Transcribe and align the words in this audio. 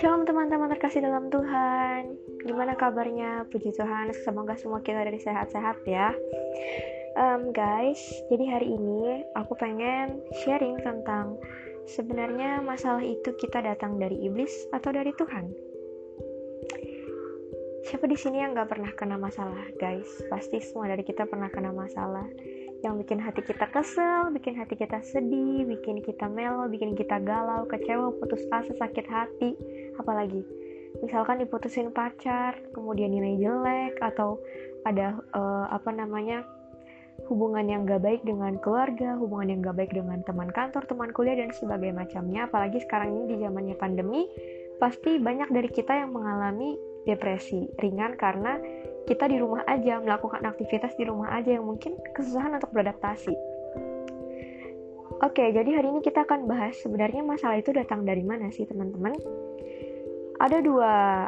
Shalom 0.00 0.24
teman-teman 0.24 0.72
terkasih 0.72 1.04
dalam 1.04 1.28
Tuhan 1.28 2.16
Gimana 2.48 2.72
kabarnya? 2.72 3.44
Puji 3.52 3.76
Tuhan 3.76 4.08
Semoga 4.24 4.56
semua 4.56 4.80
kita 4.80 5.04
dari 5.04 5.20
sehat-sehat 5.20 5.84
ya 5.84 6.16
um, 7.20 7.52
Guys, 7.52 8.00
jadi 8.32 8.56
hari 8.56 8.72
ini 8.72 9.28
aku 9.36 9.52
pengen 9.60 10.16
sharing 10.40 10.80
tentang 10.80 11.36
Sebenarnya 11.84 12.64
masalah 12.64 13.04
itu 13.04 13.28
kita 13.36 13.60
datang 13.60 14.00
dari 14.00 14.16
iblis 14.24 14.64
atau 14.72 14.96
dari 14.96 15.12
Tuhan? 15.12 15.52
Siapa 17.84 18.08
di 18.08 18.16
sini 18.16 18.40
yang 18.40 18.56
gak 18.56 18.72
pernah 18.72 18.96
kena 18.96 19.20
masalah, 19.20 19.68
guys? 19.76 20.08
Pasti 20.32 20.56
semua 20.64 20.88
dari 20.88 21.04
kita 21.04 21.28
pernah 21.28 21.52
kena 21.52 21.68
masalah 21.76 22.24
yang 22.86 22.94
bikin 22.94 23.18
hati 23.18 23.42
kita 23.42 23.66
kesel, 23.74 24.30
bikin 24.30 24.54
hati 24.54 24.78
kita 24.78 25.02
sedih, 25.02 25.66
bikin 25.66 25.98
kita 25.98 26.30
melo, 26.30 26.70
bikin 26.70 26.94
kita 26.94 27.18
galau, 27.18 27.66
kecewa, 27.66 28.14
putus 28.22 28.42
asa, 28.54 28.70
sakit 28.78 29.06
hati, 29.10 29.58
apalagi 29.98 30.46
misalkan 31.02 31.42
diputusin 31.42 31.90
pacar, 31.90 32.54
kemudian 32.72 33.10
nilai 33.10 33.34
jelek 33.38 33.98
atau 33.98 34.38
ada 34.86 35.18
uh, 35.34 35.66
apa 35.74 35.90
namanya 35.90 36.46
hubungan 37.26 37.66
yang 37.66 37.82
gak 37.82 37.98
baik 37.98 38.22
dengan 38.22 38.62
keluarga, 38.62 39.18
hubungan 39.18 39.58
yang 39.58 39.60
gak 39.66 39.76
baik 39.76 39.92
dengan 39.92 40.22
teman 40.22 40.48
kantor, 40.54 40.86
teman 40.86 41.10
kuliah 41.10 41.34
dan 41.34 41.50
sebagainya 41.50 42.06
macamnya. 42.06 42.46
Apalagi 42.46 42.78
sekarang 42.86 43.10
ini 43.10 43.24
di 43.34 43.36
zamannya 43.42 43.74
pandemi, 43.74 44.30
pasti 44.78 45.18
banyak 45.18 45.50
dari 45.50 45.66
kita 45.66 45.98
yang 46.06 46.14
mengalami 46.14 46.78
depresi 47.10 47.66
ringan 47.82 48.14
karena 48.14 48.60
kita 49.08 49.24
di 49.24 49.40
rumah 49.40 49.64
aja 49.64 49.96
melakukan 50.04 50.44
aktivitas 50.44 50.92
di 51.00 51.08
rumah 51.08 51.32
aja 51.32 51.56
yang 51.56 51.64
mungkin 51.64 51.96
kesusahan 52.12 52.60
untuk 52.60 52.68
beradaptasi. 52.76 53.32
Oke, 55.24 55.48
jadi 55.50 55.80
hari 55.80 55.88
ini 55.88 56.04
kita 56.04 56.28
akan 56.28 56.44
bahas 56.44 56.76
sebenarnya 56.78 57.24
masalah 57.24 57.56
itu 57.56 57.72
datang 57.72 58.04
dari 58.04 58.20
mana 58.20 58.52
sih 58.52 58.68
teman-teman? 58.68 59.16
Ada 60.38 60.62
dua 60.62 61.26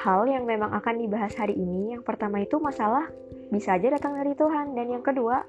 hal 0.00 0.26
yang 0.26 0.48
memang 0.48 0.72
akan 0.74 0.96
dibahas 0.98 1.36
hari 1.36 1.54
ini. 1.54 1.94
Yang 1.94 2.08
pertama 2.08 2.42
itu 2.42 2.56
masalah 2.58 3.06
bisa 3.52 3.76
aja 3.76 3.92
datang 3.92 4.16
dari 4.16 4.34
Tuhan 4.34 4.74
dan 4.74 4.86
yang 4.88 5.04
kedua 5.04 5.44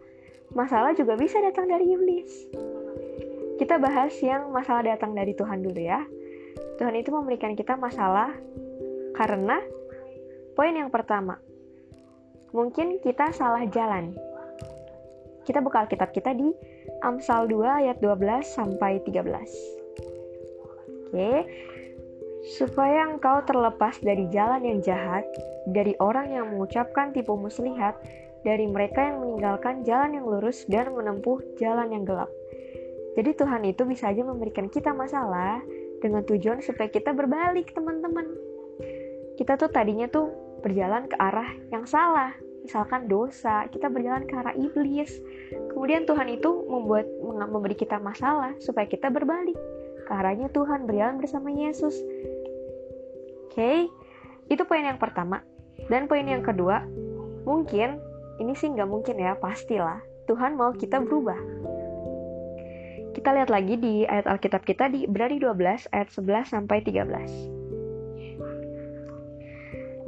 masalah 0.52 0.92
juga 0.94 1.16
bisa 1.16 1.40
datang 1.40 1.72
dari 1.72 1.88
iblis. 1.90 2.52
Kita 3.58 3.80
bahas 3.80 4.14
yang 4.20 4.52
masalah 4.52 4.86
datang 4.86 5.16
dari 5.16 5.31
Tuhan 5.34 5.64
dulu 5.64 5.81
ya. 5.81 6.03
Tuhan 6.78 6.94
itu 7.00 7.09
memberikan 7.16 7.56
kita 7.56 7.80
masalah 7.80 8.36
karena 9.16 9.58
poin 10.53 10.74
yang 10.74 10.90
pertama, 10.94 11.38
mungkin 12.52 13.00
kita 13.00 13.32
salah 13.32 13.64
jalan. 13.72 14.16
Kita 15.42 15.60
buka 15.64 15.84
Alkitab 15.88 16.14
kita 16.14 16.38
di 16.38 16.54
Amsal 17.02 17.50
2 17.50 17.82
ayat 17.84 17.98
12 18.00 18.46
sampai 18.46 19.02
13. 19.04 19.26
Oke. 21.10 21.32
Supaya 22.42 23.10
engkau 23.10 23.42
terlepas 23.46 23.98
dari 24.02 24.30
jalan 24.30 24.62
yang 24.66 24.80
jahat, 24.82 25.26
dari 25.70 25.94
orang 25.98 26.34
yang 26.34 26.46
mengucapkan 26.54 27.14
tipu 27.14 27.38
muslihat, 27.38 27.98
dari 28.42 28.66
mereka 28.66 29.14
yang 29.14 29.22
meninggalkan 29.22 29.86
jalan 29.86 30.18
yang 30.18 30.26
lurus 30.26 30.66
dan 30.66 30.94
menempuh 30.94 31.38
jalan 31.62 31.94
yang 31.94 32.06
gelap. 32.06 32.30
Jadi 33.14 33.38
Tuhan 33.38 33.62
itu 33.68 33.84
bisa 33.86 34.10
aja 34.10 34.24
memberikan 34.24 34.72
kita 34.72 34.96
masalah 34.96 35.62
dengan 36.02 36.26
tujuan 36.26 36.64
supaya 36.66 36.90
kita 36.90 37.14
berbalik, 37.14 37.70
teman-teman. 37.76 38.26
Kita 39.38 39.58
tuh 39.60 39.70
tadinya 39.70 40.10
tuh 40.10 40.32
berjalan 40.62 41.09
ke 41.09 41.16
arah 41.17 41.50
yang 41.73 41.84
salah, 41.90 42.31
misalkan 42.62 43.09
dosa, 43.09 43.66
kita 43.73 43.90
berjalan 43.90 44.23
ke 44.30 44.34
arah 44.38 44.56
iblis. 44.56 45.18
Kemudian 45.73 46.06
Tuhan 46.06 46.30
itu 46.30 46.50
membuat 46.70 47.09
memberi 47.22 47.73
kita 47.76 47.98
masalah 47.98 48.53
supaya 48.62 48.86
kita 48.86 49.09
berbalik 49.09 49.58
ke 50.06 50.12
arahnya 50.14 50.48
Tuhan 50.53 50.86
berjalan 50.86 51.18
bersama 51.18 51.50
Yesus. 51.52 51.98
Oke, 53.52 53.58
okay? 53.58 53.78
itu 54.48 54.64
poin 54.64 54.86
yang 54.86 55.02
pertama. 55.02 55.44
Dan 55.90 56.08
poin 56.08 56.24
yang 56.24 56.46
kedua, 56.46 56.86
mungkin 57.44 58.00
ini 58.40 58.53
sih 58.56 58.72
nggak 58.72 58.88
mungkin 58.88 59.19
ya, 59.19 59.36
pastilah 59.36 60.00
Tuhan 60.30 60.56
mau 60.56 60.72
kita 60.72 61.03
berubah. 61.03 61.36
Kita 63.12 63.36
lihat 63.36 63.52
lagi 63.52 63.75
di 63.75 64.07
ayat 64.07 64.24
Alkitab 64.24 64.63
kita 64.63 64.88
di 64.88 65.03
Ibrani 65.03 65.36
12 65.36 65.91
ayat 65.91 66.09
11 66.16 66.47
sampai 66.47 66.80
13. 66.80 67.61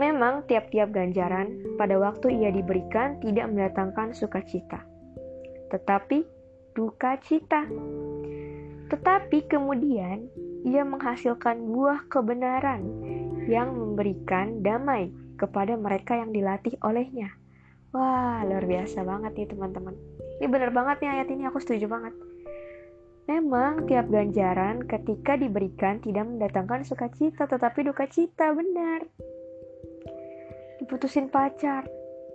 Memang 0.04 0.44
tiap-tiap 0.52 0.92
ganjaran 0.92 1.80
pada 1.80 1.96
waktu 1.96 2.36
ia 2.36 2.52
diberikan 2.52 3.24
tidak 3.24 3.48
mendatangkan 3.48 4.12
sukacita, 4.12 4.84
tetapi 5.72 6.28
duka 6.76 7.16
cita. 7.24 7.64
Tetapi 8.92 9.48
kemudian 9.48 10.28
ia 10.68 10.84
menghasilkan 10.84 11.56
buah 11.72 12.04
kebenaran 12.12 12.84
yang 13.48 13.72
memberikan 13.72 14.60
damai 14.60 15.08
kepada 15.40 15.80
mereka 15.80 16.20
yang 16.20 16.36
dilatih 16.36 16.76
olehnya. 16.84 17.32
Wah, 17.96 18.44
luar 18.44 18.68
biasa 18.68 19.08
banget 19.08 19.40
nih 19.40 19.56
teman-teman. 19.56 19.96
Ini 20.44 20.52
bener 20.52 20.76
banget 20.76 21.00
nih 21.00 21.12
ayat 21.16 21.28
ini, 21.32 21.48
aku 21.48 21.64
setuju 21.64 21.88
banget. 21.88 22.12
Memang 23.32 23.88
tiap 23.88 24.12
ganjaran 24.12 24.84
ketika 24.84 25.40
diberikan 25.40 26.04
tidak 26.04 26.28
mendatangkan 26.28 26.84
sukacita, 26.84 27.48
tetapi 27.48 27.88
duka 27.88 28.04
cita, 28.12 28.52
benar 28.52 29.08
diputusin 30.84 31.32
pacar, 31.32 31.88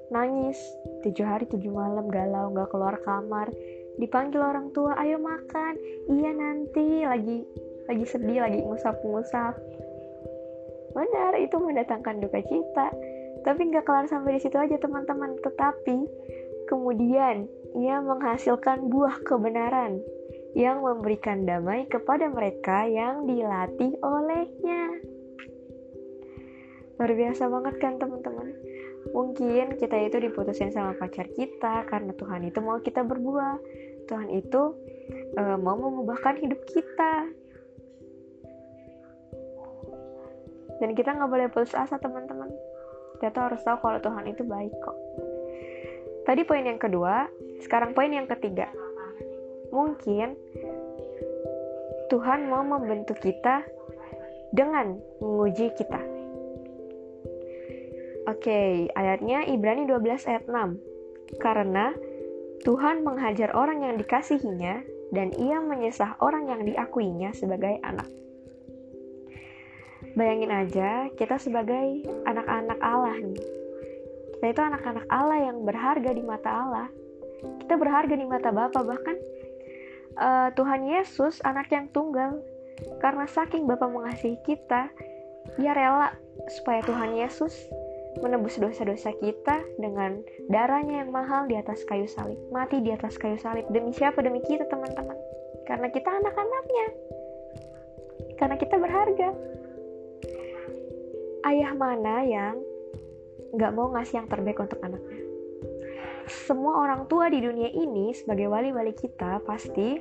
nangis, 0.08 0.56
tujuh 1.04 1.24
hari 1.24 1.44
tujuh 1.52 1.68
malam 1.68 2.08
galau 2.08 2.50
nggak 2.50 2.72
keluar 2.72 2.96
kamar, 3.04 3.52
dipanggil 4.00 4.40
orang 4.40 4.72
tua, 4.72 4.96
ayo 4.98 5.20
makan, 5.20 5.76
iya 6.08 6.32
nanti, 6.32 7.04
lagi 7.04 7.44
lagi 7.88 8.04
sedih, 8.04 8.44
lagi 8.44 8.60
ngusap-ngusap. 8.60 9.56
Benar, 10.92 11.32
itu 11.40 11.56
mendatangkan 11.56 12.20
duka 12.20 12.40
cita. 12.44 12.92
Tapi 13.46 13.60
nggak 13.72 13.88
kelar 13.88 14.04
sampai 14.10 14.36
di 14.36 14.40
situ 14.44 14.60
aja 14.60 14.76
teman-teman. 14.76 15.40
Tetapi 15.40 15.98
kemudian 16.68 17.48
ia 17.80 17.96
menghasilkan 18.04 18.92
buah 18.92 19.24
kebenaran 19.24 20.04
yang 20.52 20.84
memberikan 20.84 21.48
damai 21.48 21.88
kepada 21.88 22.28
mereka 22.28 22.84
yang 22.84 23.24
dilatih 23.24 23.96
olehnya. 24.04 25.00
Luar 26.98 27.12
biasa 27.14 27.46
banget 27.46 27.74
kan 27.78 27.94
teman-teman. 28.02 28.48
Mungkin 29.14 29.78
kita 29.78 29.96
itu 30.02 30.18
diputusin 30.18 30.74
sama 30.74 30.98
pacar 30.98 31.30
kita 31.30 31.86
karena 31.86 32.10
Tuhan 32.18 32.42
itu 32.50 32.58
mau 32.58 32.82
kita 32.82 33.06
berbuah. 33.06 33.56
Tuhan 34.10 34.28
itu 34.34 34.74
uh, 35.38 35.56
mau 35.56 35.78
mengubahkan 35.78 36.42
hidup 36.42 36.58
kita. 36.66 37.30
Dan 40.82 40.94
kita 40.98 41.14
nggak 41.14 41.30
boleh 41.30 41.46
putus 41.54 41.78
asa 41.78 42.02
teman-teman. 42.02 42.50
Kita 43.18 43.30
tuh 43.30 43.42
harus 43.50 43.62
tahu 43.62 43.78
kalau 43.78 43.98
Tuhan 44.02 44.24
itu 44.30 44.42
baik 44.42 44.74
kok. 44.82 44.98
Tadi 46.26 46.42
poin 46.44 46.66
yang 46.66 46.82
kedua, 46.82 47.30
sekarang 47.62 47.94
poin 47.94 48.10
yang 48.10 48.26
ketiga. 48.26 48.68
Mungkin 49.70 50.34
Tuhan 52.08 52.48
mau 52.50 52.62
membentuk 52.64 53.22
kita 53.22 53.62
dengan 54.52 54.96
menguji 55.20 55.72
kita. 55.76 56.17
Oke, 58.38 58.86
ayatnya 58.94 59.50
Ibrani 59.50 59.82
12 59.90 60.30
ayat 60.30 60.46
6. 60.46 60.78
Karena 61.42 61.90
Tuhan 62.62 63.02
menghajar 63.02 63.50
orang 63.50 63.82
yang 63.82 63.98
dikasihinya 63.98 64.78
dan 65.10 65.34
ia 65.34 65.58
menyesah 65.58 66.14
orang 66.22 66.46
yang 66.46 66.62
diakuinya 66.62 67.34
sebagai 67.34 67.82
anak. 67.82 68.06
Bayangin 70.14 70.54
aja, 70.54 71.10
kita 71.18 71.34
sebagai 71.42 72.06
anak-anak 72.30 72.78
Allah 72.78 73.18
nih. 73.18 73.42
Kita 74.38 74.46
itu 74.54 74.62
anak-anak 74.62 75.06
Allah 75.10 75.38
yang 75.50 75.66
berharga 75.66 76.10
di 76.14 76.22
mata 76.22 76.50
Allah. 76.62 76.86
Kita 77.66 77.74
berharga 77.74 78.14
di 78.14 78.22
mata 78.22 78.54
Bapa 78.54 78.86
bahkan 78.86 79.18
uh, 80.14 80.54
Tuhan 80.54 80.86
Yesus 80.86 81.42
anak 81.42 81.74
yang 81.74 81.90
tunggal. 81.90 82.38
Karena 83.02 83.26
saking 83.26 83.66
Bapa 83.66 83.90
mengasihi 83.90 84.38
kita, 84.46 84.94
ia 85.58 85.74
rela 85.74 86.14
supaya 86.46 86.86
Tuhan 86.86 87.18
Yesus 87.18 87.50
menebus 88.20 88.58
dosa-dosa 88.58 89.14
kita 89.18 89.62
dengan 89.78 90.22
darahnya 90.50 91.04
yang 91.04 91.10
mahal 91.14 91.46
di 91.46 91.54
atas 91.54 91.82
kayu 91.86 92.06
salib. 92.10 92.38
Mati 92.50 92.82
di 92.82 92.90
atas 92.90 93.16
kayu 93.16 93.38
salib. 93.38 93.66
Demi 93.70 93.94
siapa? 93.94 94.18
Demi 94.20 94.42
kita 94.42 94.66
teman-teman. 94.66 95.16
Karena 95.66 95.88
kita 95.92 96.08
anak-anaknya. 96.10 96.86
Karena 98.38 98.56
kita 98.58 98.76
berharga. 98.78 99.28
Ayah 101.46 101.72
mana 101.78 102.16
yang 102.26 102.54
gak 103.56 103.72
mau 103.72 103.90
ngasih 103.94 104.22
yang 104.22 104.28
terbaik 104.28 104.58
untuk 104.58 104.78
anaknya? 104.82 105.22
Semua 106.28 106.84
orang 106.84 107.08
tua 107.08 107.32
di 107.32 107.40
dunia 107.40 107.72
ini 107.72 108.12
sebagai 108.12 108.52
wali-wali 108.52 108.92
kita 108.92 109.40
pasti 109.48 109.96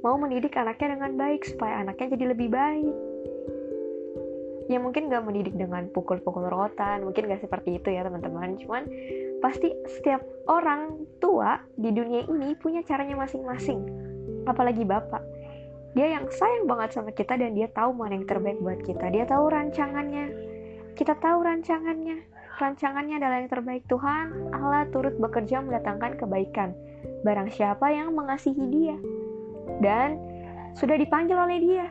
mau 0.00 0.16
mendidik 0.16 0.54
anaknya 0.56 0.96
dengan 0.96 1.12
baik 1.18 1.42
supaya 1.44 1.84
anaknya 1.84 2.16
jadi 2.16 2.24
lebih 2.32 2.48
baik 2.48 3.07
ya 4.68 4.76
mungkin 4.76 5.08
gak 5.08 5.24
mendidik 5.24 5.56
dengan 5.56 5.88
pukul-pukul 5.90 6.52
rotan 6.52 7.02
mungkin 7.02 7.26
gak 7.26 7.40
seperti 7.40 7.80
itu 7.80 7.88
ya 7.88 8.04
teman-teman 8.04 8.60
cuman 8.60 8.84
pasti 9.40 9.70
setiap 9.86 10.20
orang 10.50 11.06
tua 11.22 11.62
di 11.78 11.94
dunia 11.94 12.26
ini 12.26 12.58
punya 12.58 12.82
caranya 12.82 13.14
masing-masing. 13.14 13.80
Apalagi 14.48 14.82
bapak. 14.82 15.22
Dia 15.96 16.18
yang 16.18 16.28
sayang 16.28 16.68
banget 16.68 16.94
sama 16.94 17.10
kita 17.14 17.38
dan 17.38 17.56
dia 17.56 17.66
tahu 17.72 17.96
mana 17.96 18.18
yang 18.18 18.28
terbaik 18.28 18.58
buat 18.60 18.80
kita. 18.84 19.08
Dia 19.10 19.24
tahu 19.24 19.50
rancangannya. 19.50 20.26
Kita 20.94 21.16
tahu 21.18 21.42
rancangannya. 21.42 22.22
Rancangannya 22.58 23.22
adalah 23.22 23.36
yang 23.38 23.50
terbaik 23.50 23.86
Tuhan. 23.86 24.50
Allah 24.50 24.84
turut 24.90 25.14
bekerja 25.16 25.62
mendatangkan 25.62 26.18
kebaikan. 26.18 26.74
Barang 27.22 27.48
siapa 27.54 27.88
yang 27.94 28.12
mengasihi 28.14 28.64
dia. 28.68 28.96
Dan 29.78 30.18
sudah 30.74 30.98
dipanggil 30.98 31.38
oleh 31.38 31.58
dia. 31.62 31.86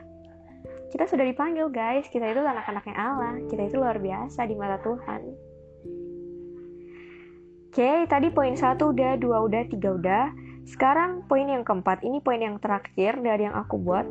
Kita 0.87 1.03
sudah 1.03 1.25
dipanggil 1.27 1.67
guys, 1.67 2.07
kita 2.07 2.31
itu 2.31 2.39
anak-anaknya 2.39 2.95
Allah, 2.95 3.35
kita 3.51 3.67
itu 3.67 3.75
luar 3.75 3.99
biasa 3.99 4.47
di 4.47 4.55
mata 4.55 4.79
Tuhan. 4.79 5.21
Oke, 7.67 8.09
tadi 8.09 8.27
poin 8.33 8.55
satu 8.57 8.89
udah, 8.95 9.19
dua 9.21 9.43
udah, 9.45 9.67
tiga 9.69 9.93
udah. 9.93 10.25
Sekarang 10.65 11.27
poin 11.29 11.45
yang 11.45 11.61
keempat, 11.61 12.01
ini 12.01 12.23
poin 12.23 12.41
yang 12.41 12.57
terakhir 12.57 13.19
dari 13.21 13.45
yang 13.45 13.53
aku 13.53 13.77
buat, 13.77 14.07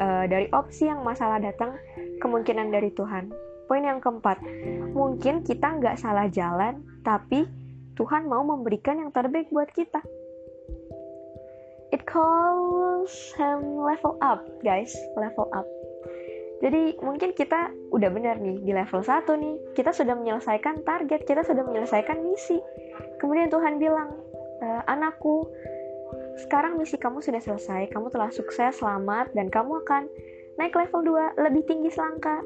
uh, 0.00 0.24
dari 0.26 0.50
opsi 0.50 0.90
yang 0.90 1.04
masalah 1.06 1.38
datang, 1.38 1.76
kemungkinan 2.18 2.72
dari 2.74 2.90
Tuhan. 2.90 3.30
Poin 3.70 3.84
yang 3.84 4.00
keempat, 4.00 4.40
mungkin 4.92 5.46
kita 5.46 5.78
nggak 5.80 5.96
salah 5.96 6.28
jalan, 6.28 6.82
tapi 7.06 7.46
Tuhan 7.94 8.26
mau 8.26 8.42
memberikan 8.42 8.98
yang 8.98 9.14
terbaik 9.14 9.48
buat 9.54 9.70
kita. 9.70 10.02
It 11.94 12.02
calls 12.10 13.14
him 13.38 13.78
level 13.78 14.18
up, 14.18 14.42
guys, 14.66 14.90
level 15.14 15.46
up. 15.54 15.64
Jadi 16.64 16.96
mungkin 17.04 17.36
kita 17.36 17.68
udah 17.92 18.08
benar 18.08 18.40
nih 18.40 18.56
di 18.64 18.72
level 18.72 19.04
1 19.04 19.28
nih, 19.36 19.54
kita 19.76 19.92
sudah 19.92 20.16
menyelesaikan 20.16 20.80
target, 20.88 21.28
kita 21.28 21.44
sudah 21.44 21.60
menyelesaikan 21.60 22.24
misi. 22.24 22.56
Kemudian 23.20 23.52
Tuhan 23.52 23.76
bilang, 23.76 24.16
e, 24.64 24.68
anakku, 24.88 25.44
sekarang 26.40 26.80
misi 26.80 26.96
kamu 26.96 27.20
sudah 27.20 27.44
selesai, 27.44 27.92
kamu 27.92 28.08
telah 28.08 28.32
sukses, 28.32 28.80
selamat, 28.80 29.36
dan 29.36 29.52
kamu 29.52 29.84
akan 29.84 30.08
naik 30.56 30.72
level 30.72 31.04
2, 31.04 31.36
lebih 31.36 31.68
tinggi 31.68 31.92
selangkah. 31.92 32.40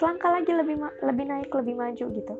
Selangkah 0.00 0.40
lagi 0.40 0.56
lebih 0.56 0.80
lebih 1.04 1.28
naik, 1.28 1.52
lebih 1.52 1.76
maju 1.76 2.06
gitu. 2.16 2.34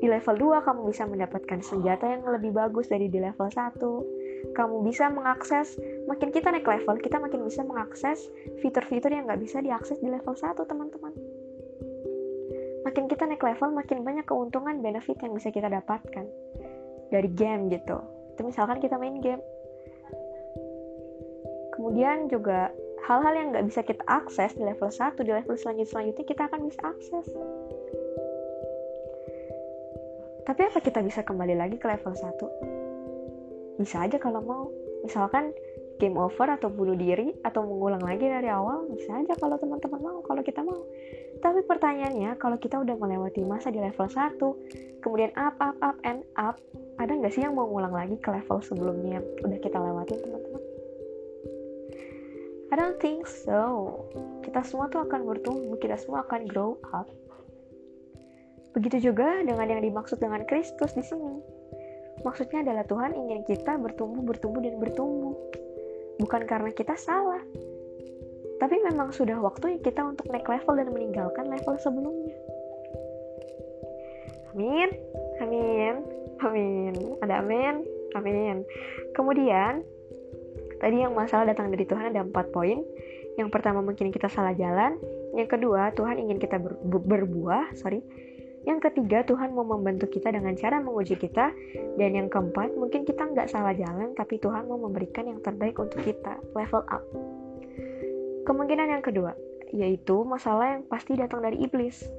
Di 0.00 0.06
level 0.08 0.36
2 0.56 0.64
kamu 0.64 0.80
bisa 0.96 1.04
mendapatkan 1.04 1.60
senjata 1.60 2.08
yang 2.08 2.24
lebih 2.24 2.56
bagus 2.56 2.88
dari 2.88 3.12
di 3.12 3.20
level 3.20 3.52
1 3.52 4.15
kamu 4.54 4.86
bisa 4.86 5.10
mengakses 5.10 5.74
makin 6.06 6.30
kita 6.30 6.52
naik 6.52 6.68
level 6.68 6.96
kita 7.00 7.18
makin 7.18 7.42
bisa 7.42 7.66
mengakses 7.66 8.30
fitur-fitur 8.62 9.10
yang 9.10 9.26
nggak 9.26 9.40
bisa 9.42 9.58
diakses 9.64 9.98
di 9.98 10.12
level 10.12 10.36
1 10.36 10.54
teman-teman. 10.54 11.12
Makin 12.86 13.10
kita 13.10 13.26
naik 13.26 13.42
level 13.42 13.74
makin 13.74 14.06
banyak 14.06 14.26
keuntungan 14.28 14.78
benefit 14.78 15.18
yang 15.18 15.34
bisa 15.34 15.50
kita 15.50 15.66
dapatkan 15.66 16.26
dari 17.10 17.28
game 17.34 17.66
gitu. 17.72 17.98
Itu 18.36 18.46
misalkan 18.46 18.78
kita 18.78 18.94
main 18.94 19.18
game. 19.18 19.42
Kemudian 21.74 22.30
juga 22.30 22.70
hal-hal 23.04 23.34
yang 23.34 23.48
nggak 23.52 23.66
bisa 23.68 23.80
kita 23.82 24.04
akses 24.06 24.54
di 24.54 24.62
level 24.62 24.88
1 24.88 25.18
di 25.18 25.32
level 25.34 25.56
selanjutnya 25.58 25.90
selanjutnya 25.90 26.24
kita 26.24 26.42
akan 26.46 26.60
bisa 26.70 26.80
akses. 26.86 27.26
Tapi 30.46 30.60
apa 30.62 30.78
kita 30.78 31.02
bisa 31.02 31.26
kembali 31.26 31.58
lagi 31.58 31.74
ke 31.74 31.90
level 31.90 32.14
1 32.14 32.85
bisa 33.76 34.04
aja 34.04 34.16
kalau 34.16 34.40
mau. 34.42 34.64
Misalkan 35.04 35.52
game 35.96 36.16
over 36.20 36.48
atau 36.52 36.68
bunuh 36.68 36.96
diri 36.96 37.32
atau 37.40 37.64
mengulang 37.64 38.04
lagi 38.04 38.28
dari 38.28 38.52
awal 38.52 38.84
bisa 38.92 39.16
aja 39.16 39.32
kalau 39.36 39.56
teman-teman 39.56 40.00
mau 40.00 40.18
kalau 40.24 40.44
kita 40.44 40.60
mau. 40.60 40.84
Tapi 41.40 41.64
pertanyaannya 41.64 42.36
kalau 42.36 42.60
kita 42.60 42.80
udah 42.80 42.96
melewati 42.96 43.44
masa 43.44 43.72
di 43.72 43.80
level 43.80 44.08
1 44.08 45.00
kemudian 45.04 45.32
up 45.36 45.56
up 45.60 45.76
up 45.80 45.96
and 46.04 46.24
up 46.36 46.60
ada 47.00 47.12
nggak 47.12 47.32
sih 47.32 47.44
yang 47.44 47.56
mau 47.56 47.68
ngulang 47.68 47.92
lagi 47.92 48.16
ke 48.20 48.28
level 48.28 48.60
sebelumnya 48.64 49.20
yang 49.20 49.26
udah 49.44 49.58
kita 49.60 49.76
lewatin 49.76 50.18
teman-teman? 50.20 50.62
I 52.66 52.74
don't 52.74 52.98
think 52.98 53.24
so. 53.24 54.04
Kita 54.42 54.60
semua 54.66 54.90
tuh 54.92 55.06
akan 55.06 55.24
bertumbuh 55.24 55.78
kita 55.80 55.96
semua 55.96 56.26
akan 56.28 56.44
grow 56.44 56.76
up. 56.92 57.08
Begitu 58.76 59.12
juga 59.12 59.40
dengan 59.40 59.64
yang 59.64 59.80
dimaksud 59.80 60.20
dengan 60.20 60.44
Kristus 60.44 60.92
di 60.92 61.00
sini 61.00 61.55
Maksudnya 62.24 62.64
adalah 62.64 62.84
Tuhan 62.88 63.12
ingin 63.12 63.44
kita 63.44 63.76
bertumbuh, 63.76 64.24
bertumbuh, 64.24 64.60
dan 64.64 64.80
bertumbuh. 64.80 65.36
Bukan 66.16 66.48
karena 66.48 66.72
kita 66.72 66.96
salah. 66.96 67.44
Tapi 68.56 68.76
memang 68.80 69.12
sudah 69.12 69.36
waktunya 69.36 69.76
kita 69.84 70.00
untuk 70.00 70.32
naik 70.32 70.48
level 70.48 70.80
dan 70.80 70.88
meninggalkan 70.88 71.44
level 71.52 71.76
sebelumnya. 71.76 72.36
Amin. 74.56 74.88
Amin. 75.44 75.94
Amin. 76.40 76.94
Ada 77.20 77.44
amin. 77.44 77.84
Amin. 78.16 78.56
Kemudian, 79.12 79.84
tadi 80.80 81.04
yang 81.04 81.12
masalah 81.12 81.52
datang 81.52 81.68
dari 81.68 81.84
Tuhan 81.84 82.16
ada 82.16 82.24
empat 82.24 82.48
poin. 82.48 82.80
Yang 83.36 83.52
pertama 83.52 83.84
mungkin 83.84 84.08
kita 84.08 84.32
salah 84.32 84.56
jalan. 84.56 84.96
Yang 85.36 85.60
kedua, 85.60 85.92
Tuhan 85.92 86.16
ingin 86.16 86.40
kita 86.40 86.56
ber, 86.56 86.80
berbuah, 86.80 87.76
sorry, 87.76 88.00
yang 88.66 88.82
ketiga, 88.82 89.22
Tuhan 89.22 89.54
mau 89.54 89.62
membantu 89.62 90.10
kita 90.10 90.34
dengan 90.34 90.58
cara 90.58 90.82
menguji 90.82 91.14
kita. 91.14 91.54
Dan 91.94 92.18
yang 92.18 92.26
keempat, 92.26 92.74
mungkin 92.74 93.06
kita 93.06 93.30
nggak 93.30 93.46
salah 93.46 93.70
jalan, 93.78 94.10
tapi 94.18 94.42
Tuhan 94.42 94.66
mau 94.66 94.74
memberikan 94.74 95.22
yang 95.30 95.38
terbaik 95.38 95.78
untuk 95.78 96.02
kita, 96.02 96.42
level 96.50 96.82
up. 96.90 97.02
Kemungkinan 98.42 98.90
yang 98.90 99.04
kedua, 99.06 99.38
yaitu 99.70 100.26
masalah 100.26 100.74
yang 100.78 100.82
pasti 100.90 101.14
datang 101.14 101.46
dari 101.46 101.62
iblis. 101.62 102.10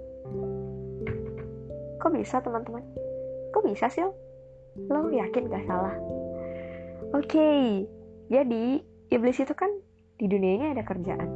Kok 1.99 2.15
bisa 2.15 2.39
teman-teman? 2.39 2.83
Kok 3.51 3.67
bisa 3.67 3.91
sih? 3.91 4.07
Lo 4.87 5.11
yakin 5.11 5.51
gak 5.51 5.67
salah? 5.67 5.99
Oke, 7.11 7.35
okay, 7.35 7.63
jadi 8.31 8.79
iblis 9.11 9.39
itu 9.43 9.51
kan 9.51 9.71
di 10.15 10.31
dunia 10.31 10.63
ini 10.63 10.65
ada 10.71 10.83
kerjaan. 10.87 11.27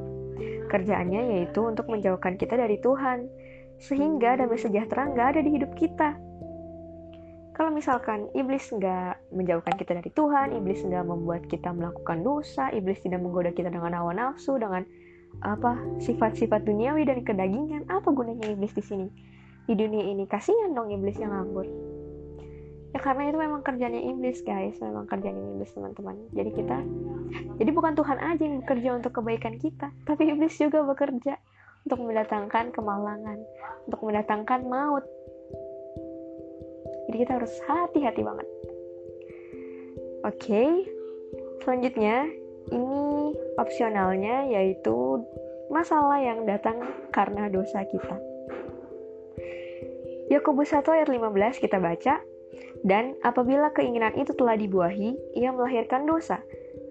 Kerjaannya 0.72 1.36
yaitu 1.36 1.68
untuk 1.68 1.92
menjauhkan 1.92 2.40
kita 2.40 2.56
dari 2.56 2.80
Tuhan 2.80 3.41
sehingga 3.81 4.38
damai 4.38 4.62
sejahtera 4.62 5.10
nggak 5.10 5.28
ada 5.36 5.42
di 5.42 5.51
hidup 5.57 5.74
kita. 5.74 6.13
Kalau 7.57 7.74
misalkan 7.74 8.30
iblis 8.38 8.69
nggak 8.72 9.33
menjauhkan 9.33 9.75
kita 9.75 9.98
dari 9.98 10.10
Tuhan, 10.13 10.56
iblis 10.56 10.81
nggak 10.86 11.04
membuat 11.04 11.45
kita 11.50 11.74
melakukan 11.74 12.24
dosa, 12.24 12.69
iblis 12.72 13.01
tidak 13.04 13.19
menggoda 13.22 13.51
kita 13.51 13.74
dengan 13.74 13.92
hawa 13.98 14.13
nafsu, 14.16 14.56
dengan 14.56 14.86
apa 15.44 15.78
sifat-sifat 16.00 16.63
duniawi 16.63 17.06
dan 17.06 17.25
kedagingan, 17.25 17.83
apa 17.89 18.07
gunanya 18.13 18.50
iblis 18.54 18.72
di 18.74 18.83
sini? 18.86 19.07
Di 19.66 19.74
dunia 19.78 20.04
ini 20.10 20.25
kasihan 20.25 20.74
dong 20.74 20.89
iblis 20.89 21.18
yang 21.22 21.34
nganggur. 21.34 21.68
Ya 22.92 23.00
karena 23.00 23.31
itu 23.31 23.38
memang 23.39 23.63
kerjanya 23.63 24.00
iblis 24.04 24.44
guys, 24.44 24.75
memang 24.84 25.07
kerjanya 25.07 25.39
iblis 25.56 25.72
teman-teman. 25.72 26.18
Jadi 26.36 26.50
kita, 26.51 26.77
jadi 27.56 27.72
bukan 27.72 27.95
Tuhan 27.95 28.20
aja 28.20 28.41
yang 28.44 28.60
bekerja 28.63 28.89
untuk 29.00 29.22
kebaikan 29.22 29.56
kita, 29.62 29.96
tapi 30.03 30.27
iblis 30.27 30.60
juga 30.60 30.84
bekerja 30.84 31.39
untuk 31.86 32.00
mendatangkan 32.06 32.74
kemalangan, 32.74 33.40
untuk 33.90 34.02
mendatangkan 34.06 34.62
maut. 34.68 35.06
Jadi 37.10 37.18
kita 37.28 37.42
harus 37.42 37.54
hati-hati 37.68 38.22
banget. 38.24 38.48
Oke, 40.22 40.38
okay. 40.38 40.70
selanjutnya 41.66 42.30
ini 42.70 43.34
opsionalnya 43.58 44.48
yaitu 44.54 45.26
masalah 45.74 46.22
yang 46.22 46.46
datang 46.46 46.78
karena 47.10 47.50
dosa 47.50 47.82
kita. 47.90 48.16
Yakobus 50.32 50.72
1 50.72 50.88
ayat 50.88 51.10
15 51.12 51.60
kita 51.60 51.82
baca, 51.82 52.24
dan 52.88 53.14
apabila 53.22 53.70
keinginan 53.76 54.16
itu 54.16 54.32
telah 54.34 54.56
dibuahi, 54.56 55.14
ia 55.36 55.52
melahirkan 55.52 56.08
dosa. 56.08 56.40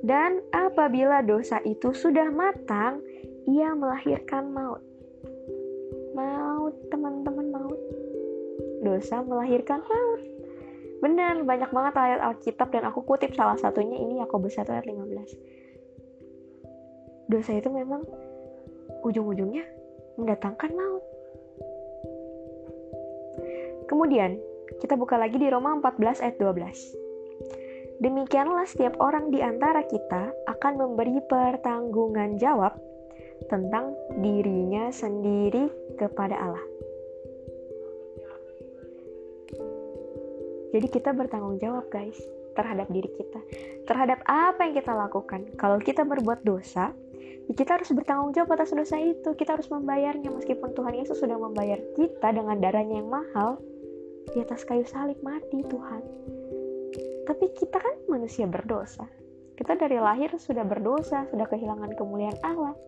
Dan 0.01 0.41
apabila 0.53 1.21
dosa 1.25 1.61
itu 1.65 1.93
sudah 1.93 2.29
matang, 2.33 3.01
ia 3.51 3.75
melahirkan 3.75 4.55
maut. 4.55 4.79
Maut, 6.15 6.75
teman-teman, 6.95 7.51
maut. 7.51 7.81
Dosa 8.87 9.27
melahirkan 9.27 9.83
maut. 9.83 10.23
Benar, 11.03 11.43
banyak 11.43 11.71
banget 11.75 11.95
ayat 11.99 12.21
Alkitab 12.23 12.71
dan 12.71 12.87
aku 12.87 13.03
kutip 13.03 13.35
salah 13.35 13.59
satunya 13.59 13.99
ini 13.99 14.23
Yakobus 14.23 14.55
1 14.55 14.71
ayat 14.71 14.87
15. 14.87 15.35
Dosa 17.27 17.51
itu 17.57 17.71
memang 17.73 18.07
ujung-ujungnya 19.03 19.65
mendatangkan 20.15 20.71
maut. 20.71 21.03
Kemudian, 23.91 24.39
kita 24.79 24.95
buka 24.95 25.19
lagi 25.19 25.35
di 25.41 25.51
Roma 25.51 25.75
14 25.83 26.23
ayat 26.23 26.39
12. 26.39 26.95
Demikianlah 28.01 28.65
setiap 28.65 28.97
orang 29.03 29.29
di 29.35 29.43
antara 29.43 29.85
kita 29.85 30.31
akan 30.47 30.73
memberi 30.79 31.21
pertanggungan 31.27 32.39
jawab 32.41 32.79
tentang 33.51 33.93
dirinya 34.23 34.95
sendiri 34.95 35.67
kepada 35.99 36.39
Allah. 36.39 36.65
Jadi 40.71 40.87
kita 40.87 41.11
bertanggung 41.11 41.59
jawab 41.59 41.91
guys 41.91 42.15
terhadap 42.55 42.87
diri 42.95 43.11
kita, 43.19 43.41
terhadap 43.91 44.23
apa 44.31 44.71
yang 44.71 44.75
kita 44.79 44.95
lakukan. 44.95 45.51
Kalau 45.59 45.83
kita 45.83 46.07
berbuat 46.07 46.47
dosa, 46.47 46.95
ya 47.51 47.53
kita 47.59 47.83
harus 47.83 47.91
bertanggung 47.91 48.31
jawab 48.39 48.55
atas 48.55 48.71
dosa 48.71 48.95
itu. 49.03 49.35
Kita 49.35 49.59
harus 49.59 49.67
membayarnya 49.67 50.31
meskipun 50.31 50.71
Tuhan 50.79 50.95
Yesus 50.95 51.19
sudah 51.19 51.35
membayar 51.35 51.83
kita 51.99 52.31
dengan 52.31 52.63
darahnya 52.63 53.03
yang 53.03 53.11
mahal. 53.11 53.59
di 54.31 54.39
atas 54.39 54.63
kayu 54.63 54.87
salib 54.87 55.19
mati 55.27 55.65
Tuhan. 55.67 56.03
Tapi 57.27 57.51
kita 57.51 57.83
kan 57.83 57.95
manusia 58.07 58.47
berdosa. 58.47 59.03
Kita 59.59 59.75
dari 59.75 59.99
lahir 59.99 60.31
sudah 60.39 60.63
berdosa, 60.63 61.27
sudah 61.35 61.51
kehilangan 61.51 61.99
kemuliaan 61.99 62.39
Allah. 62.47 62.79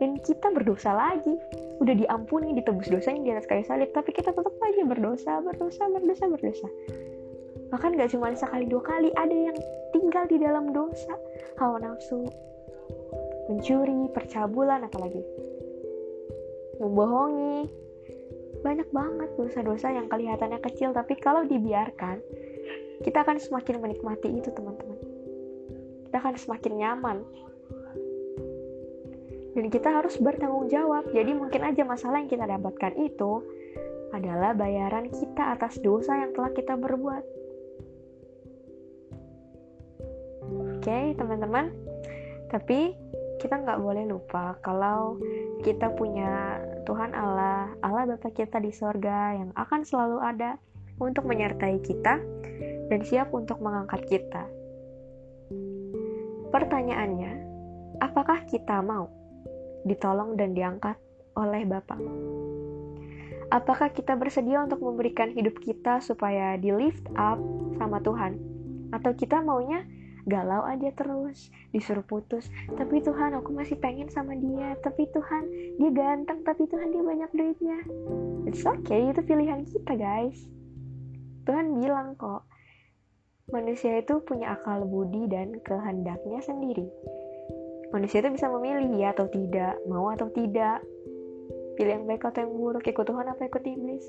Dan 0.00 0.16
kita 0.24 0.48
berdosa 0.50 0.96
lagi. 0.96 1.36
Udah 1.80 1.96
diampuni, 1.96 2.56
ditebus 2.56 2.88
dosanya 2.88 3.20
di 3.24 3.30
atas 3.36 3.48
kayu 3.48 3.64
salib, 3.64 3.88
tapi 3.92 4.12
kita 4.12 4.32
tetap 4.32 4.52
aja 4.52 4.82
berdosa, 4.84 5.40
berdosa, 5.44 5.88
berdosa, 5.88 6.24
berdosa. 6.28 6.68
Bahkan 7.72 7.96
gak 7.96 8.10
cuma 8.12 8.32
sekali 8.32 8.68
dua 8.68 8.82
kali, 8.84 9.08
ada 9.16 9.32
yang 9.32 9.56
tinggal 9.92 10.24
di 10.28 10.36
dalam 10.40 10.72
dosa. 10.76 11.16
Hawa 11.56 11.80
nafsu, 11.80 12.28
mencuri, 13.48 14.08
percabulan, 14.12 14.84
apalagi 14.84 15.24
membohongi, 16.80 17.68
banyak 18.60 18.88
banget 18.92 19.30
dosa-dosa 19.40 19.88
yang 19.88 20.06
kelihatannya 20.12 20.60
kecil 20.60 20.92
tapi 20.92 21.16
kalau 21.16 21.48
dibiarkan 21.48 22.20
kita 23.00 23.24
akan 23.24 23.40
semakin 23.40 23.80
menikmati 23.80 24.28
itu 24.28 24.52
teman-teman 24.52 25.00
kita 26.08 26.16
akan 26.20 26.34
semakin 26.36 26.72
nyaman 26.76 27.16
dan 29.54 29.66
kita 29.68 29.88
harus 29.90 30.14
bertanggung 30.18 30.70
jawab. 30.70 31.10
Jadi 31.10 31.34
mungkin 31.34 31.66
aja 31.66 31.82
masalah 31.82 32.22
yang 32.22 32.30
kita 32.30 32.46
dapatkan 32.46 32.94
itu 32.98 33.42
adalah 34.10 34.54
bayaran 34.54 35.10
kita 35.10 35.54
atas 35.54 35.78
dosa 35.82 36.18
yang 36.18 36.34
telah 36.34 36.50
kita 36.54 36.74
berbuat. 36.74 37.24
Oke 40.50 40.82
okay, 40.82 41.04
teman-teman. 41.14 41.70
Tapi 42.50 42.94
kita 43.38 43.62
nggak 43.62 43.80
boleh 43.80 44.04
lupa 44.10 44.58
kalau 44.60 45.16
kita 45.62 45.94
punya 45.94 46.60
Tuhan 46.84 47.14
Allah, 47.14 47.72
Allah 47.80 48.04
Bapa 48.04 48.28
kita 48.34 48.58
di 48.58 48.74
sorga 48.74 49.38
yang 49.38 49.50
akan 49.54 49.86
selalu 49.86 50.18
ada 50.20 50.58
untuk 51.00 51.24
menyertai 51.24 51.80
kita 51.80 52.20
dan 52.90 53.00
siap 53.06 53.30
untuk 53.32 53.62
mengangkat 53.62 54.02
kita. 54.10 54.44
Pertanyaannya, 56.50 57.32
apakah 58.02 58.42
kita 58.50 58.82
mau 58.82 59.19
ditolong 59.84 60.36
dan 60.36 60.52
diangkat 60.52 60.96
oleh 61.36 61.64
Bapa? 61.64 61.96
Apakah 63.50 63.90
kita 63.90 64.14
bersedia 64.14 64.62
untuk 64.62 64.78
memberikan 64.78 65.34
hidup 65.34 65.58
kita 65.58 65.98
supaya 65.98 66.54
di 66.54 66.70
lift 66.70 67.02
up 67.18 67.38
sama 67.82 67.98
Tuhan? 67.98 68.38
Atau 68.94 69.18
kita 69.18 69.42
maunya 69.42 69.82
galau 70.28 70.62
aja 70.68 70.92
terus 70.94 71.48
disuruh 71.72 72.04
putus 72.04 72.46
tapi 72.76 73.00
Tuhan 73.02 73.34
aku 73.34 73.50
masih 73.50 73.74
pengen 73.82 74.06
sama 74.06 74.38
dia. 74.38 74.78
Tapi 74.78 75.10
Tuhan 75.10 75.42
dia 75.82 75.90
ganteng. 75.90 76.46
Tapi 76.46 76.62
Tuhan 76.70 76.94
dia 76.94 77.02
banyak 77.02 77.30
duitnya. 77.34 77.78
It's 78.46 78.62
okay 78.62 79.10
itu 79.10 79.20
pilihan 79.26 79.66
kita 79.66 79.98
guys. 79.98 80.38
Tuhan 81.42 81.74
bilang 81.82 82.14
kok 82.14 82.46
manusia 83.50 83.98
itu 83.98 84.22
punya 84.22 84.54
akal 84.54 84.86
budi 84.86 85.26
dan 85.26 85.58
kehendaknya 85.66 86.38
sendiri 86.38 86.86
manusia 87.90 88.22
itu 88.22 88.30
bisa 88.30 88.46
memilih 88.50 88.90
ya 88.98 89.14
atau 89.14 89.26
tidak 89.30 89.78
mau 89.86 90.10
atau 90.14 90.30
tidak 90.30 90.82
pilih 91.74 92.00
yang 92.00 92.06
baik 92.06 92.22
atau 92.26 92.46
yang 92.46 92.52
buruk 92.54 92.84
ikut 92.86 93.06
Tuhan 93.06 93.26
apa 93.26 93.42
ikut 93.46 93.64
iblis 93.66 94.04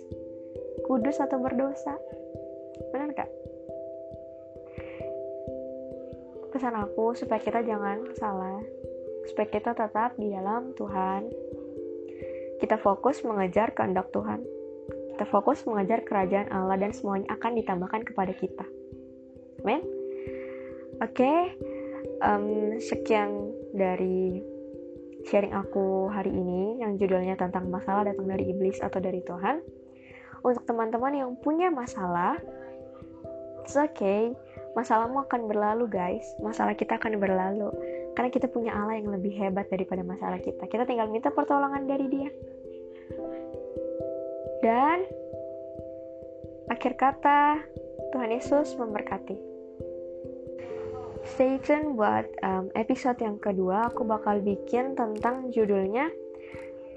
kudus 0.85 1.21
atau 1.21 1.37
berdosa 1.39 1.95
benar 2.91 3.13
gak? 3.13 3.31
pesan 6.51 6.75
aku 6.75 7.15
supaya 7.15 7.39
kita 7.39 7.63
jangan 7.63 8.03
salah, 8.19 8.59
supaya 9.31 9.47
kita 9.47 9.71
tetap 9.71 10.13
di 10.19 10.29
dalam 10.29 10.75
Tuhan. 10.75 11.31
Kita 12.59 12.77
fokus 12.77 13.23
mengejar 13.25 13.73
kehendak 13.73 14.11
Tuhan. 14.13 14.45
Kita 15.15 15.25
fokus 15.31 15.65
mengejar 15.65 16.05
kerajaan 16.05 16.51
Allah 16.53 16.77
dan 16.77 16.93
semuanya 16.93 17.33
akan 17.33 17.57
ditambahkan 17.57 18.05
kepada 18.05 18.35
kita. 18.37 18.67
Amin. 19.63 19.81
Oke, 21.01 21.25
okay, 21.25 21.39
um, 22.21 22.77
sekian 22.77 23.49
dari 23.71 24.41
sharing 25.25 25.53
aku 25.53 26.09
hari 26.09 26.33
ini 26.33 26.81
yang 26.81 26.97
judulnya 26.97 27.37
tentang 27.37 27.69
masalah 27.69 28.07
datang 28.07 28.25
dari 28.25 28.49
iblis 28.49 28.81
atau 28.81 28.97
dari 28.97 29.21
Tuhan. 29.21 29.61
Untuk 30.41 30.65
teman-teman 30.65 31.13
yang 31.13 31.31
punya 31.37 31.69
masalah, 31.69 32.33
it's 33.61 33.77
okay. 33.77 34.33
Masalahmu 34.73 35.21
akan 35.29 35.45
berlalu 35.45 35.85
guys. 35.91 36.25
Masalah 36.41 36.73
kita 36.73 36.97
akan 36.97 37.21
berlalu. 37.21 37.69
Karena 38.17 38.29
kita 38.33 38.49
punya 38.49 38.73
Allah 38.73 38.97
yang 38.97 39.13
lebih 39.13 39.31
hebat 39.37 39.69
daripada 39.69 40.01
masalah 40.01 40.41
kita. 40.41 40.65
Kita 40.65 40.87
tinggal 40.89 41.11
minta 41.11 41.29
pertolongan 41.29 41.85
dari 41.85 42.07
dia. 42.09 42.29
Dan 44.65 45.05
akhir 46.71 46.93
kata 46.97 47.61
Tuhan 48.15 48.31
Yesus 48.31 48.73
memberkati 48.79 49.50
stay 51.25 51.61
tune 51.61 51.93
buat 51.97 52.25
um, 52.41 52.69
episode 52.73 53.17
yang 53.21 53.37
kedua 53.37 53.89
aku 53.89 54.05
bakal 54.05 54.41
bikin 54.41 54.97
tentang 54.97 55.49
judulnya 55.53 56.09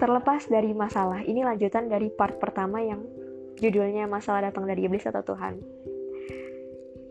terlepas 0.01 0.49
dari 0.51 0.75
masalah 0.75 1.23
ini 1.23 1.45
lanjutan 1.45 1.87
dari 1.87 2.11
part 2.11 2.37
pertama 2.41 2.83
yang 2.83 3.01
judulnya 3.55 4.09
masalah 4.09 4.51
datang 4.51 4.67
dari 4.67 4.83
iblis 4.83 5.07
atau 5.07 5.23
Tuhan 5.23 5.85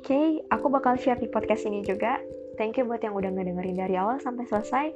okay, 0.04 0.44
aku 0.52 0.68
bakal 0.68 1.00
share 1.00 1.16
di 1.16 1.32
podcast 1.32 1.64
ini 1.64 1.80
juga. 1.80 2.20
Thank 2.60 2.76
you 2.76 2.84
buat 2.84 3.00
yang 3.00 3.16
udah 3.16 3.32
ngedengerin 3.32 3.80
dari 3.80 3.96
awal 3.96 4.20
sampai 4.20 4.44
selesai. 4.44 4.92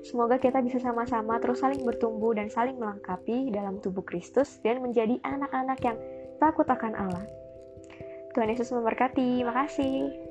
Semoga 0.00 0.40
kita 0.40 0.64
bisa 0.64 0.80
sama-sama 0.80 1.36
terus 1.44 1.60
saling 1.60 1.84
bertumbuh 1.84 2.32
dan 2.32 2.48
saling 2.48 2.80
melengkapi 2.80 3.52
dalam 3.52 3.84
tubuh 3.84 4.00
Kristus 4.00 4.56
dan 4.64 4.80
menjadi 4.80 5.20
anak-anak 5.28 5.78
yang 5.84 6.00
takut 6.40 6.64
akan 6.64 6.96
Allah. 6.96 7.28
Tuhan 8.32 8.48
Yesus 8.48 8.72
memberkati. 8.72 9.44
Makasih. 9.44 10.25